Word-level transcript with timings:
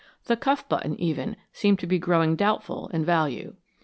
The 0.25 0.35
cuff 0.35 0.67
button, 0.67 0.99
even, 0.99 1.35
seemed 1.53 1.77
to 1.81 1.85
be 1.85 1.99
growing 1.99 2.35
doubtful 2.35 2.87
in 2.87 3.05
value. 3.05 3.55